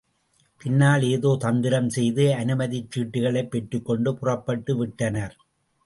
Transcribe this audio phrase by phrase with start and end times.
[0.61, 5.35] பின்னால் ஏதோ தந்திரம் செய்து அனுமதிச்சீட்டுகளைப் பெற்றுக்கொண்டு புறப்பட்டு விட்டனர்.